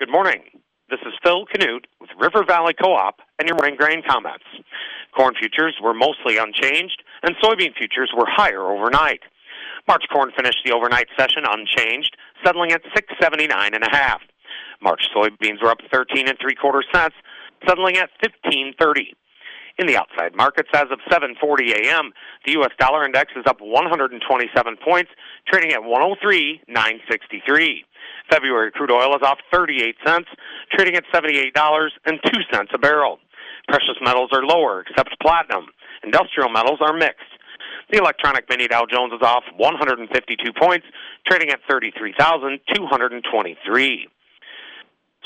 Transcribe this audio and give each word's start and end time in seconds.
Good 0.00 0.10
morning. 0.10 0.40
This 0.88 1.00
is 1.04 1.12
Phil 1.22 1.44
Canute 1.44 1.86
with 2.00 2.08
River 2.18 2.42
Valley 2.42 2.72
Co-op 2.72 3.20
and 3.38 3.46
your 3.46 3.56
morning 3.56 3.76
grain 3.76 4.00
comments. 4.00 4.46
Corn 5.14 5.34
futures 5.38 5.76
were 5.76 5.92
mostly 5.92 6.38
unchanged, 6.38 7.02
and 7.22 7.36
soybean 7.36 7.76
futures 7.76 8.10
were 8.16 8.24
higher 8.26 8.62
overnight. 8.62 9.20
March 9.86 10.04
corn 10.10 10.32
finished 10.34 10.64
the 10.64 10.72
overnight 10.72 11.08
session 11.18 11.44
unchanged, 11.44 12.16
settling 12.42 12.72
at 12.72 12.80
679 12.96 13.74
and 13.74 13.84
a 13.84 13.94
half. 13.94 14.22
March 14.80 15.04
soybeans 15.14 15.62
were 15.62 15.68
up 15.68 15.80
13 15.92 16.28
and 16.28 16.38
three 16.40 16.54
quarter 16.54 16.82
cents, 16.94 17.16
settling 17.68 17.98
at 17.98 18.08
1530. 18.24 19.12
In 19.76 19.86
the 19.86 19.98
outside 19.98 20.34
markets 20.34 20.70
as 20.72 20.86
of 20.90 21.00
7:40 21.12 21.76
a.m., 21.76 22.12
the 22.46 22.52
US 22.60 22.72
dollar 22.78 23.04
index 23.04 23.32
is 23.36 23.44
up 23.46 23.60
127 23.60 24.76
points, 24.82 25.10
trading 25.46 25.72
at 25.72 25.80
103.963. 25.80 27.84
February 28.30 28.70
crude 28.70 28.90
oil 28.90 29.14
is 29.14 29.22
off 29.22 29.38
38 29.52 29.96
cents, 30.06 30.28
trading 30.72 30.96
at 30.96 31.04
$78.02 31.12 32.72
a 32.72 32.78
barrel. 32.78 33.18
Precious 33.68 33.96
metals 34.00 34.30
are 34.32 34.44
lower, 34.44 34.84
except 34.88 35.20
platinum. 35.20 35.66
Industrial 36.04 36.48
metals 36.48 36.78
are 36.80 36.92
mixed. 36.92 37.26
The 37.90 37.98
electronic 37.98 38.48
mini 38.48 38.68
Dow 38.68 38.86
Jones 38.90 39.12
is 39.12 39.20
off 39.22 39.44
152 39.56 40.52
points, 40.52 40.86
trading 41.26 41.50
at 41.50 41.58
33,223. 41.68 44.08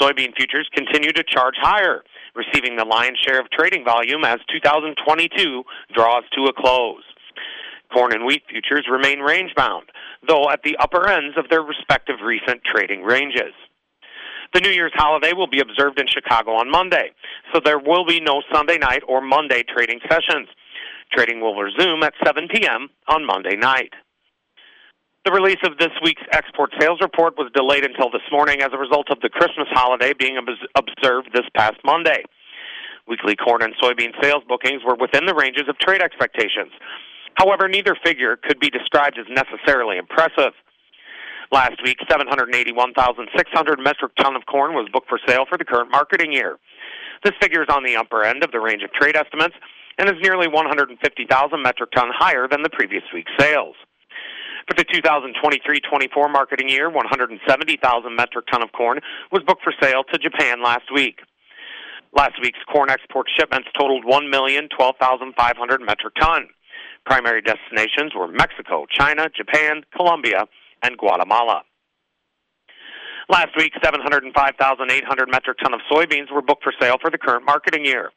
Soybean 0.00 0.34
futures 0.34 0.68
continue 0.74 1.12
to 1.12 1.22
charge 1.22 1.54
higher, 1.60 2.02
receiving 2.34 2.76
the 2.76 2.84
lion's 2.84 3.18
share 3.18 3.38
of 3.38 3.48
trading 3.50 3.84
volume 3.84 4.24
as 4.24 4.40
2022 4.52 5.62
draws 5.94 6.24
to 6.34 6.46
a 6.46 6.52
close. 6.52 7.04
Corn 7.92 8.12
and 8.12 8.26
wheat 8.26 8.42
futures 8.48 8.88
remain 8.90 9.20
range 9.20 9.54
bound, 9.54 9.84
though 10.28 10.50
at 10.50 10.62
the 10.62 10.76
upper 10.78 11.08
ends 11.08 11.36
of 11.36 11.48
their 11.48 11.62
respective 11.62 12.16
recent 12.24 12.62
trading 12.64 13.02
ranges. 13.02 13.54
The 14.52 14.60
New 14.60 14.70
Year's 14.70 14.92
holiday 14.94 15.32
will 15.32 15.48
be 15.48 15.60
observed 15.60 15.98
in 15.98 16.06
Chicago 16.06 16.52
on 16.52 16.70
Monday, 16.70 17.10
so 17.52 17.60
there 17.64 17.78
will 17.78 18.06
be 18.06 18.20
no 18.20 18.42
Sunday 18.52 18.78
night 18.78 19.02
or 19.08 19.20
Monday 19.20 19.64
trading 19.64 19.98
sessions. 20.08 20.48
Trading 21.12 21.40
will 21.40 21.56
resume 21.56 22.02
at 22.02 22.14
7 22.24 22.48
p.m. 22.48 22.88
on 23.08 23.26
Monday 23.26 23.56
night. 23.56 23.92
The 25.24 25.32
release 25.32 25.58
of 25.64 25.78
this 25.78 25.90
week's 26.04 26.22
export 26.32 26.70
sales 26.78 27.00
report 27.00 27.38
was 27.38 27.50
delayed 27.54 27.84
until 27.84 28.10
this 28.10 28.22
morning 28.30 28.60
as 28.60 28.70
a 28.72 28.78
result 28.78 29.10
of 29.10 29.20
the 29.20 29.30
Christmas 29.30 29.68
holiday 29.72 30.12
being 30.12 30.36
observed 30.36 31.30
this 31.32 31.48
past 31.56 31.80
Monday. 31.82 32.22
Weekly 33.08 33.34
corn 33.34 33.62
and 33.62 33.74
soybean 33.82 34.12
sales 34.22 34.44
bookings 34.46 34.82
were 34.84 34.96
within 34.96 35.26
the 35.26 35.34
ranges 35.34 35.64
of 35.68 35.78
trade 35.78 36.02
expectations. 36.02 36.72
However, 37.36 37.68
neither 37.68 37.96
figure 38.04 38.36
could 38.36 38.60
be 38.60 38.70
described 38.70 39.18
as 39.18 39.26
necessarily 39.28 39.98
impressive. 39.98 40.52
Last 41.52 41.82
week, 41.84 41.98
781,600 42.10 43.78
metric 43.80 44.12
ton 44.16 44.36
of 44.36 44.46
corn 44.46 44.74
was 44.74 44.88
booked 44.92 45.08
for 45.08 45.18
sale 45.26 45.44
for 45.48 45.58
the 45.58 45.64
current 45.64 45.90
marketing 45.90 46.32
year. 46.32 46.58
This 47.22 47.34
figure 47.40 47.62
is 47.62 47.68
on 47.68 47.84
the 47.84 47.96
upper 47.96 48.24
end 48.24 48.42
of 48.44 48.52
the 48.52 48.60
range 48.60 48.82
of 48.82 48.92
trade 48.92 49.16
estimates 49.16 49.54
and 49.98 50.08
is 50.08 50.16
nearly 50.20 50.48
150,000 50.48 51.62
metric 51.62 51.90
ton 51.92 52.10
higher 52.12 52.48
than 52.48 52.62
the 52.62 52.70
previous 52.70 53.04
week's 53.12 53.32
sales. 53.38 53.76
For 54.66 54.74
the 54.74 54.84
2023-24 54.84 56.32
marketing 56.32 56.68
year, 56.68 56.88
170,000 56.88 58.16
metric 58.16 58.46
ton 58.50 58.62
of 58.62 58.72
corn 58.72 59.00
was 59.30 59.42
booked 59.46 59.62
for 59.62 59.74
sale 59.80 60.04
to 60.04 60.18
Japan 60.18 60.62
last 60.62 60.90
week. 60.92 61.20
Last 62.16 62.40
week's 62.40 62.60
corn 62.72 62.90
export 62.90 63.26
shipments 63.38 63.68
totaled 63.78 64.04
1,012,500 64.04 65.80
metric 65.80 66.14
ton. 66.18 66.48
Primary 67.06 67.42
destinations 67.42 68.14
were 68.14 68.28
Mexico, 68.28 68.86
China, 68.90 69.28
Japan, 69.34 69.82
Colombia, 69.94 70.46
and 70.82 70.96
Guatemala. 70.96 71.62
Last 73.28 73.54
week, 73.56 73.72
705,800 73.82 75.30
metric 75.30 75.58
ton 75.62 75.72
of 75.72 75.80
soybeans 75.90 76.30
were 76.30 76.42
booked 76.42 76.62
for 76.62 76.74
sale 76.78 76.98
for 77.00 77.10
the 77.10 77.16
current 77.16 77.46
marketing 77.46 77.82
year. 77.84 78.10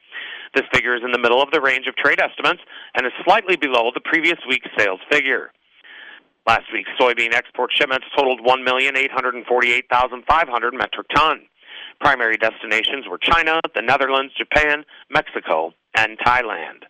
This 0.54 0.66
figure 0.74 0.96
is 0.96 1.04
in 1.04 1.12
the 1.12 1.20
middle 1.20 1.42
of 1.42 1.52
the 1.52 1.62
range 1.62 1.88
of 1.88 1.96
trade 1.96 2.20
estimates 2.20 2.60
and 2.96 3.06
is 3.06 3.14
slightly 3.24 3.56
below 3.56 3.92
the 3.94 4.02
previous 4.02 4.40
week's 4.50 4.68
sales 4.78 5.00
figure. 5.10 5.52
Last 6.46 6.66
week's 6.74 6.92
soybean 7.00 7.34
export 7.34 7.72
shipments 7.74 8.08
totaled 8.16 8.42
1,848,500 8.42 10.74
metric 10.74 11.08
ton. 11.14 11.42
Primary 12.00 12.38
destinations 12.38 13.08
were 13.10 13.18
China, 13.18 13.60
the 13.76 13.82
Netherlands, 13.82 14.32
Japan, 14.38 14.86
Mexico, 15.10 15.74
and 15.96 16.18
Thailand. 16.20 16.84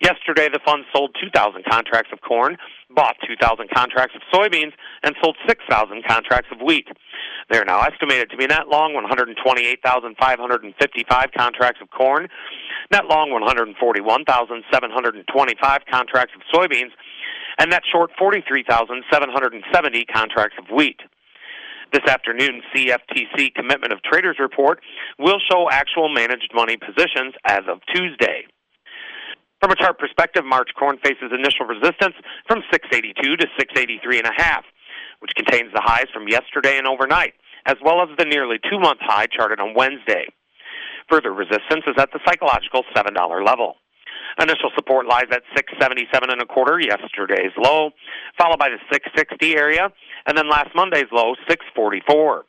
Yesterday, 0.00 0.48
the 0.52 0.60
fund 0.64 0.84
sold 0.94 1.16
2,000 1.20 1.64
contracts 1.64 2.12
of 2.12 2.20
corn, 2.20 2.56
bought 2.94 3.16
2,000 3.26 3.68
contracts 3.74 4.14
of 4.14 4.22
soybeans, 4.32 4.72
and 5.02 5.16
sold 5.22 5.36
6,000 5.48 6.04
contracts 6.06 6.50
of 6.52 6.60
wheat. 6.60 6.86
They 7.50 7.58
are 7.58 7.64
now 7.64 7.80
estimated 7.80 8.30
to 8.30 8.36
be 8.36 8.46
net 8.46 8.68
long 8.68 8.94
128,555 8.94 11.32
contracts 11.36 11.80
of 11.80 11.90
corn, 11.90 12.28
net 12.90 13.06
long 13.06 13.30
141,725 13.30 15.80
contracts 15.90 16.34
of 16.34 16.42
soybeans, 16.52 16.90
and 17.58 17.70
net 17.70 17.82
short 17.90 18.10
43,770 18.18 20.04
contracts 20.04 20.58
of 20.58 20.68
wheat. 20.74 21.00
This 21.92 22.02
afternoon's 22.08 22.64
CFTC 22.74 23.54
Commitment 23.54 23.92
of 23.92 24.02
Traders 24.02 24.38
report 24.40 24.80
will 25.18 25.38
show 25.50 25.70
actual 25.70 26.08
managed 26.12 26.52
money 26.52 26.76
positions 26.76 27.34
as 27.46 27.62
of 27.68 27.78
Tuesday. 27.94 28.44
From 29.60 29.70
a 29.70 29.76
chart 29.76 29.98
perspective, 29.98 30.44
March 30.44 30.70
corn 30.78 30.98
faces 31.02 31.32
initial 31.32 31.66
resistance 31.66 32.14
from 32.46 32.62
682 32.70 33.36
to 33.36 33.46
683 33.58 34.18
and 34.18 34.28
a 34.28 34.36
half, 34.36 34.64
which 35.20 35.32
contains 35.34 35.72
the 35.72 35.80
highs 35.80 36.06
from 36.12 36.28
yesterday 36.28 36.76
and 36.76 36.86
overnight, 36.86 37.32
as 37.64 37.76
well 37.82 38.02
as 38.02 38.08
the 38.18 38.24
nearly 38.24 38.58
two-month 38.70 39.00
high 39.00 39.26
charted 39.26 39.60
on 39.60 39.74
Wednesday. 39.74 40.26
Further 41.08 41.32
resistance 41.32 41.84
is 41.86 41.96
at 41.96 42.12
the 42.12 42.20
psychological 42.26 42.84
$7 42.94 43.46
level. 43.46 43.76
Initial 44.38 44.70
support 44.74 45.06
lies 45.06 45.32
at 45.32 45.42
677 45.56 46.30
and 46.30 46.42
a 46.42 46.46
quarter, 46.46 46.78
yesterday's 46.78 47.52
low, 47.56 47.90
followed 48.36 48.58
by 48.58 48.68
the 48.68 48.78
660 48.92 49.56
area, 49.56 49.88
and 50.26 50.36
then 50.36 50.50
last 50.50 50.74
Monday's 50.74 51.08
low, 51.12 51.34
644. 51.48 52.44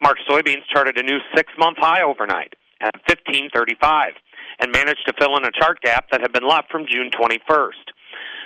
March 0.00 0.18
soybeans 0.30 0.64
charted 0.72 0.96
a 0.96 1.02
new 1.02 1.18
six-month 1.36 1.76
high 1.78 2.02
overnight 2.02 2.54
at 2.80 2.94
1535 3.10 4.14
and 4.58 4.72
managed 4.72 5.06
to 5.06 5.14
fill 5.18 5.36
in 5.36 5.44
a 5.44 5.52
chart 5.52 5.80
gap 5.80 6.10
that 6.10 6.20
had 6.20 6.32
been 6.32 6.46
left 6.46 6.70
from 6.70 6.86
June 6.88 7.10
21st. 7.10 7.92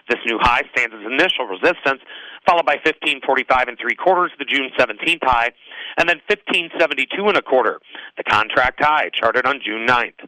This 0.08 0.18
new 0.26 0.38
high 0.40 0.62
stands 0.72 0.94
as 0.94 1.06
initial 1.06 1.46
resistance, 1.46 2.02
followed 2.46 2.66
by 2.66 2.76
1545 2.82 3.68
and 3.68 3.78
three 3.78 3.94
quarters, 3.94 4.32
the 4.38 4.44
June 4.44 4.70
17th 4.78 5.22
high, 5.22 5.52
and 5.96 6.08
then 6.08 6.20
1572 6.26 7.28
and 7.28 7.36
a 7.36 7.42
quarter, 7.42 7.78
the 8.16 8.24
contract 8.24 8.82
high 8.82 9.10
charted 9.14 9.46
on 9.46 9.60
June 9.64 9.86
9th. 9.86 10.26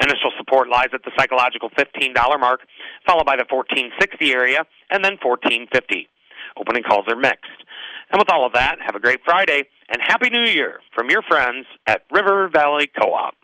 Initial 0.00 0.30
support 0.36 0.68
lies 0.68 0.88
at 0.92 1.02
the 1.04 1.10
psychological 1.18 1.70
$15 1.70 2.14
mark, 2.38 2.60
followed 3.06 3.26
by 3.26 3.36
the 3.36 3.46
1460 3.48 4.32
area, 4.32 4.64
and 4.90 5.04
then 5.04 5.18
1450. 5.22 6.08
Opening 6.56 6.82
calls 6.82 7.06
are 7.08 7.16
mixed. 7.16 7.64
And 8.10 8.18
with 8.18 8.30
all 8.30 8.46
of 8.46 8.52
that, 8.52 8.76
have 8.84 8.94
a 8.94 9.00
great 9.00 9.20
Friday 9.24 9.64
and 9.88 10.00
Happy 10.02 10.30
New 10.30 10.44
Year 10.44 10.80
from 10.94 11.10
your 11.10 11.22
friends 11.22 11.66
at 11.86 12.02
River 12.10 12.48
Valley 12.48 12.86
Co-op. 12.86 13.34